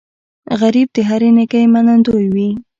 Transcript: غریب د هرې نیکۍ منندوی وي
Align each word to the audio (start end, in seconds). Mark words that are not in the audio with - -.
غریب 0.59 0.87
د 0.95 0.97
هرې 1.09 1.29
نیکۍ 1.37 1.65
منندوی 1.73 2.25
وي 2.33 2.49